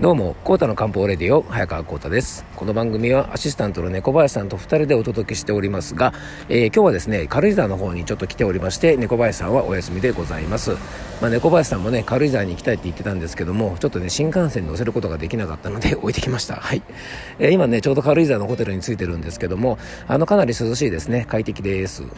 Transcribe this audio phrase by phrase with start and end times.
[0.00, 2.46] どうも、コータの漢方レディオ、早川コータです。
[2.56, 6.14] この番組はアシスタントの猫林さんと2人でお届けしておりますが、
[6.48, 10.70] えー、今日はですね、軽井沢の方にちょっと来ておりまして、猫林さんはお休みでございます。
[11.20, 16.54] まあ、猫林さんもね、軽井沢に行きたいって言ってたんですけども、ちょっとね、新幹線に乗せることができなかったので 置いてきました。
[16.54, 16.80] はい。
[17.38, 19.78] えー、今ね、ちょうど軽井沢のホテルに着いてるんですけども、
[20.08, 21.26] あの、かなり涼しいですね。
[21.28, 22.04] 快適です。
[22.04, 22.08] うん。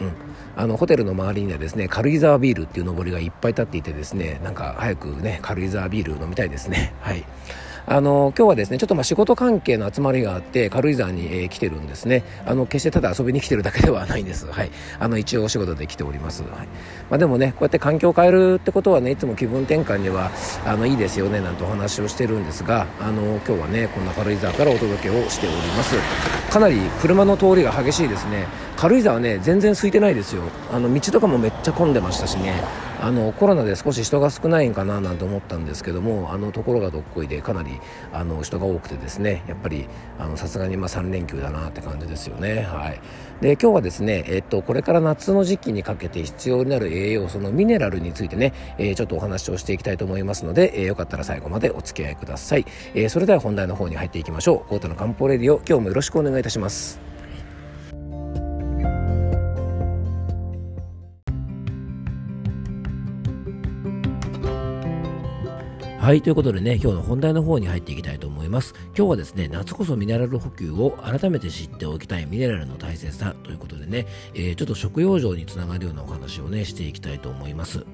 [0.55, 6.93] あの、ホテルの周りにはですね、軽井沢ビールっていう上りがいっぱい立っていてですね、なんか早くね、軽井沢ビール飲みたいですね。
[7.01, 7.25] はい。
[7.85, 12.23] あの今日はですねちょっとまあ仕事関係の集まりがあって軽井沢に、えー、来てるんですね。
[12.45, 14.47] あの決してただ遊びに来てるだけではないんです。
[14.47, 14.71] はい。
[14.99, 16.51] あの一応お仕事で来ております、はい。
[17.09, 20.31] まあ、でもねこうやって環境を変えるってことはねいつも気分転換には
[20.65, 25.95] あのいいですよねなんてお話をしてるんですがあの今日はねこんな軽井沢からお届けをしております。
[26.51, 28.47] かなり車の通りが激しいですね。
[28.77, 30.43] 軽井沢ね全然空いてないですよ。
[30.71, 32.63] あの道とかもめっちゃ混んでましたしね。
[33.03, 37.81] あのコロナで少し人が少ないんかななんて思ったんですけどもあのところがどっこいでかなり
[38.13, 39.89] あの人が多くてですねやっぱり
[40.35, 42.61] さすがにま3連休だなって感じですよね。
[42.61, 43.01] はい、
[43.41, 54.69] で今日はですね、えっと、これから夏の時期にかけて必要になる栄養素のミネラルについてね、えー、ちょっとお話をしていきたいと思いますので、えー、よかったら最後までお付き合いください、えー、それでは本題の方に入っていきましょう。
[54.69, 57.12] コータの漢方レディオ今日もよろしくお願いいたします。
[66.03, 68.73] はい、ということでね、今日の本題の方に入っていきたいと思います。
[68.87, 77.85] 今日はですね、夏こそミネラル補給を改めて知っておきたいミネラルの大切さということでね、えー、ちょっと食用上につながるようなお話をね、していきたいと思います。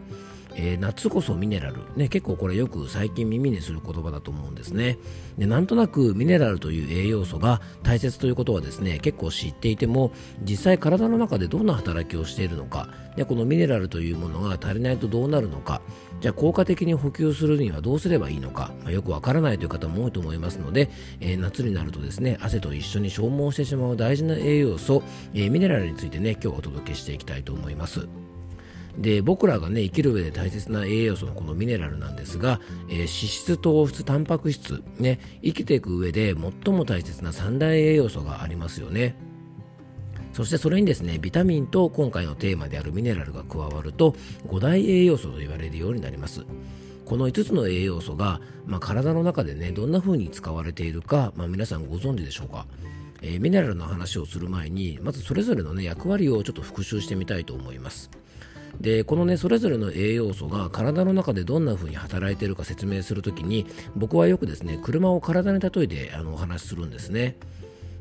[0.56, 4.98] えー、夏こそミネラル、ね、結構これよく最近耳にする言葉だと思うんですね。
[5.38, 12.90] でなんとなくミネラルという栄養素が大切ということはですね結構知っていても実際体の中でどんな働きをしているのか。
[13.16, 15.82] でこのミネラルというものが足りないとどうなるのか。
[16.22, 20.90] じゃあ効果的に補給するにはどうすればいいのか、まあ、よくわからないという方も多いと思いますので、
[21.22, 25.02] えー、夏になるとですね汗と一緒に消耗してしまう大事な栄養素、
[25.34, 28.29] えー、ミネラルについてね今日お届けしていきたいと思います。
[28.98, 36.36] で僕らがね生きる上で大切な栄養素のこのミネラルなんですが、えー、脂質糖質タンパク質ね生きていく上で
[36.66, 39.16] 最も大切な三大栄養素がありますよね。
[40.34, 44.16] そしてそれにですねビタミンと今回のテーマであるミネラルが加わると
[44.48, 46.46] 5大栄養素と言われるようになります。
[47.06, 52.68] この5つの栄養素が、まあ、体の中でねどんな風に使われているか、まあ、皆さんご存知でしょうか。
[53.22, 58.10] えー、ミネラルの話をする前にまずそれぞれの、ね、役割をちょっと復習してみたいと思います。
[58.80, 67.36] でこのねそれぞれの栄養素が体の中でどんな風に働いているか説明するときに僕はよくですね車を体に例えてあのお話しするんですね。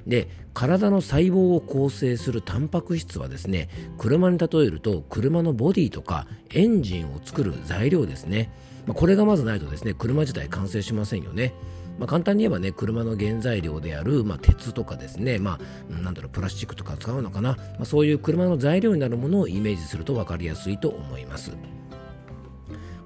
[0.06, 3.68] で体の細胞を構成するタンパク質はですね
[3.98, 8.50] 車に例えると車のボディとかエンジンを作る材料ですね、
[8.86, 11.52] まあ、これがまずないとですね車自体完成しませんよね。
[11.98, 15.58] まあ、簡単に言えばね車の原材料である、まあ、鉄とかですね、ま
[15.90, 21.52] あ、なんだろうプラスチックとか使うのかな、まあ、そういう車の材料になるものをイメージすると分かりやすいと思います。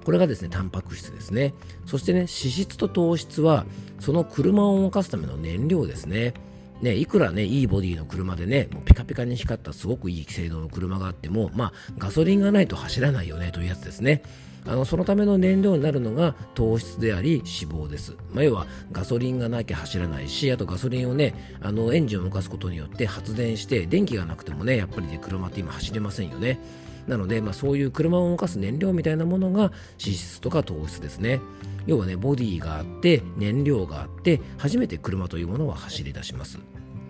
[0.03, 1.53] これがですね、タンパク質ですね。
[1.85, 3.65] そしてね、脂質と糖質は、
[3.99, 6.33] その車を動かすための燃料ですね。
[6.81, 14.23] ね、いくらね、いいボディの車でね、もうピカピカに光ったすごくいい性能の車があっても、まあ、ガソリンがないと走らないよねというやつですね。
[14.65, 26.59] あのそのための燃料になるのが糖質であり脂肪です、まあ、要はガソリンがなきゃ走らないしあとガソリンをねあのエンジンを動かすことによって発電して電気がなくてもねやっぱりね車って今走れませんよね
[27.07, 29.71] なので、まあ、そういう車を動かす燃料みたいなものが
[30.03, 31.41] 脂質とか糖質ですね。
[31.85, 36.59] 要はねボディがあって燃料があって初めて車というものは走り出します。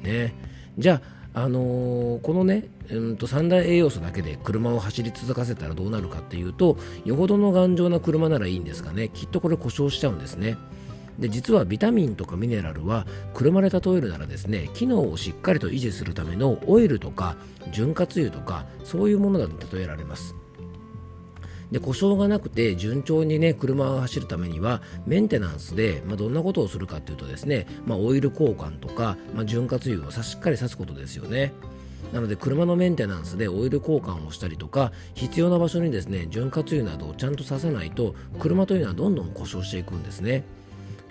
[0.02, 0.34] ね。
[0.78, 1.02] じゃ
[1.36, 9.10] ああのー、このね、うんと三大栄養素だけで車を走り続かせたらどうなるかっていうとよほどの頑丈な車ならいいんですがね。
[9.10, 10.58] きっとこれ故障しちゃうんですね。
[11.20, 17.36] で実はビタミンとかミネラルは車で例えるならですね機能をしっかりと維持するためのオイルとか
[17.72, 20.36] 潤滑油とかそういうものだと例えられます
[21.72, 31.52] で故障がなくて順調にね車が走るためにはメンテナンスで、まあ、どんなことをするかというとですね、まあ、オイル交換とか、まあ、潤滑油をしっかりさすことですよね。
[32.14, 40.44] なので車のメンテナンスでオイル交換をしたりとか必要な場所にですね潤滑油などをちゃんとさせないと車というのはどんどん故障していくんですね。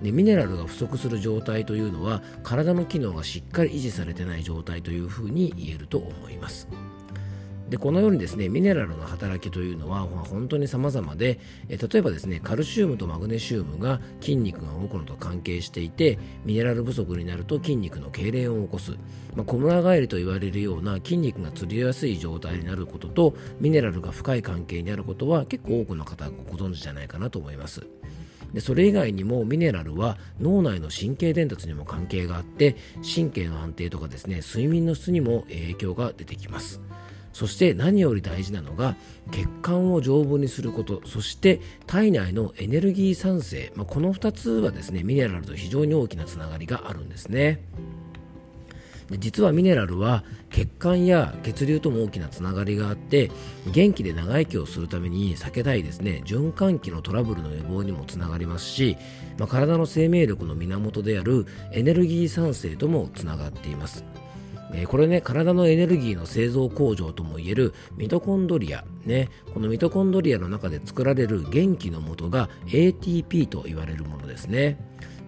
[0.03, 6.69] でミネラルが不足する状態というのは体の機能がしっかり維持されてない状態というふうに言えると思います。
[7.73, 18.91] でこのようにですねミネラルの働きというのは本当に様々で例えばですねカルシウムとマグネシウムが筋肉が動くのと関係していてミネラル不足になると筋肉の痙攣を起こす、
[19.35, 27.87] まあ、小村返りと言われるような筋肉がつりやすい状態になることとミネラルが深い関係にあることは結構多くの方がご存知じゃないかなと思います。
[28.53, 36.81] でそれ以外にもミネラルは脳内の神経伝達にも関係があって神経の安定とかですね睡眠の質にも影響が出てきます。
[37.33, 38.95] そして何より大事なのが
[39.31, 47.63] 血管を丈夫にすることそして体内のエネルギー産生、まあ、この2つはですねミネラルと非常に大きなつながりがあるんですね。
[49.19, 53.31] 実はミネラルは血管や血流とも大きなつながりがあって
[53.73, 58.97] 元気で長生きをするために避けたいですね循環器のトラブルの予防にもつながりますし、
[59.38, 64.05] まあ、体の生命力の源であるエネルギー産生ともつながっています
[64.75, 74.79] えこれね、体のエネルギーの製造工場ともいえるミトコンドリア、ね、このミトコンドリアの中で作られる元気の元が ATP と言われるものですね。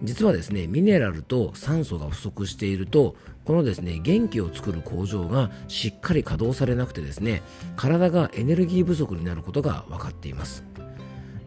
[0.03, 3.15] 実はですね、ミネラルと酸素が不足していると、
[3.45, 7.43] このですね、元気を作る工場がしっかり稼働されなくてですね、
[7.75, 10.63] 体がエネルギー不足になることが分かっています。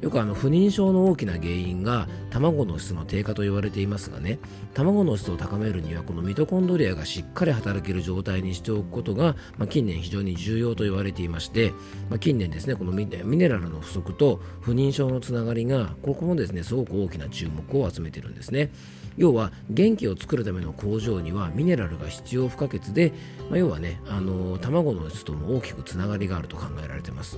[0.01, 4.39] よくあの不妊症の大きな原因が卵の質の低下と言われていますがね
[4.75, 11.73] 卵の質を高めるにはこのミトコンドリアがしっかり働ける状態にしておくことが、まあ、近年非常に重要と言われていまして、
[12.11, 18.71] まあ、近年ですねこのミネラルの不足と不妊症のつながりがここもですねすごく大きな注目を集めているんですね。
[19.17, 23.13] 要は元気を作るための工場にはミネラルが必要不可欠で、
[23.51, 27.37] まあ、要はねあの卵の質とも大きくつながりがあると考えられています。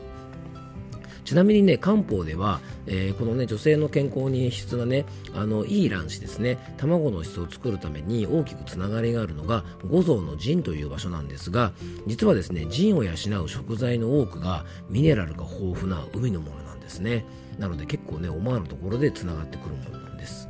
[1.24, 6.58] ちなみにね漢方では、えー、このね女性の健康に必要なねあのいい卵子ですね。
[6.76, 11.72] 卵の質を作るために大きくつながりがあるのが五臓の腎という場所なんですが
[12.06, 17.24] 実はですね腎を養う食材の多くがミネラルが豊富な海のものなんですね。
[17.58, 20.48] なので結構ね思わぬところでつながってくるものなんです。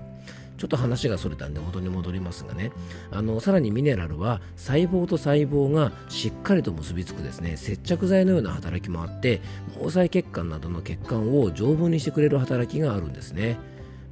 [0.60, 2.70] ちょっと話がそれたんで元に戻りますがね。
[3.10, 7.56] あのさらにミネラルは細胞と細胞がしっかりと結びつくですね。
[7.56, 9.40] 接着剤のような働きもあって
[9.72, 13.56] 毛細血管などの血管を丈夫にしてくれる働きがあるんですね。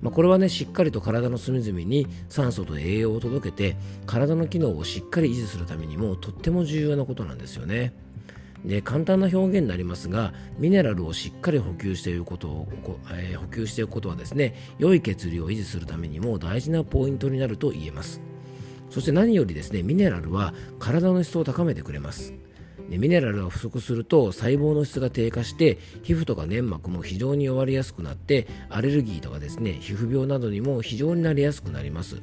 [0.00, 7.93] まあ、これはねしっかりと体の隅々に酸素と栄養を届けて体の機能をしっかり維持するためにもとっても重要なことなんですよね。
[8.64, 12.69] で簡単な表現になりますがミネラルをしっかり補給していることを、
[13.12, 18.20] えー、補給していくことはですね良い血流を維持するためにも大事なポイントになると言えます。
[18.90, 22.34] そして何よりですねミネラルは体の質を高めてくれます。
[22.88, 32.22] でミネラルが不足すると細胞の質が低下して皮膚とか粘膜も非常に弱りやすくなってアレルギーとかですね皮膚病などにも非常になりやすくなります。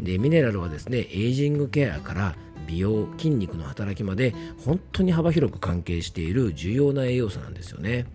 [0.00, 2.34] でミネラルはですねエイジングケアから
[2.66, 8.06] 美容筋肉の働きまで本当に幅広く関係している重要な栄養素なんですよね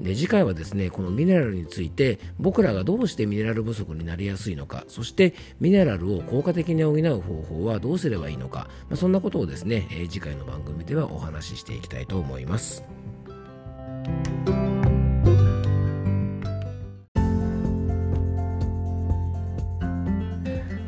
[0.00, 13.01] で次回はですねこのミネラルについて僕らがどうしてミネラル不足になりやすいのかそしてミネラルを効果的に補う方法はどうすればいいのか、まあ、そんなことをですね、え、次回の番組ではお話ししていきたいと思います。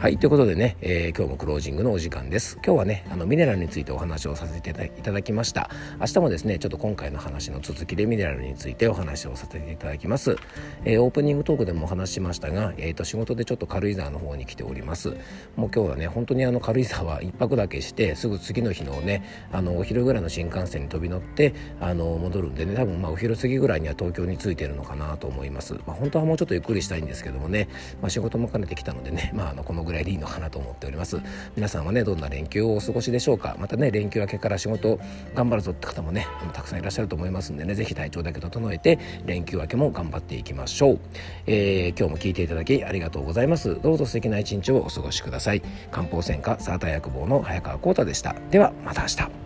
[0.04, 2.58] はい、ということでね、えー、今日もクロージングのお時間です。
[2.62, 4.68] 今日はね、あのミネラルについてお話をさせて
[4.98, 5.70] いただきました。
[5.98, 10.36] 明日もですね、ちょっと今回の話の続きでミネラルについてお話をさせていただきます。
[10.84, 15.08] えー、オープニングトークでもお話しましたが、えー、と仕事でちょっと軽井沢の方に来ております。
[15.56, 19.22] もう今日はね、本当にあの軽井沢一泊だけして、すぐ次の日のね、
[19.52, 25.72] あのお昼ぐらいの新幹線に飛び乗って、あの戻るんでね、多分まあお昼過ぎぐらいには東京に着いてるのかなと思います。
[25.86, 27.68] まあ、本当はもうちょっとゆっくりしたいんですけどもね、
[28.02, 31.20] まあ、仕事も兼ねてきたのでね、まあ、あのこのぐらいでいいのかなと思っております。
[31.54, 33.56] 皆さんはねどんな連休をお過ごしでしょうか。
[33.60, 34.98] またね連休明けから仕事
[35.34, 41.00] 頑張るぞって方もねあのたくさんいらっしゃると思いますんでね是非体調だけ整えて連休明けも頑張っていきましょう、
[41.46, 43.80] えー、今日も聞いていただきありがとうございます。
[43.80, 45.62] どうぞ素敵な一日をお過ごしください。
[45.90, 48.34] 漢方専科サーター薬房の早川浩太でした。
[48.50, 49.43] ではまた明日。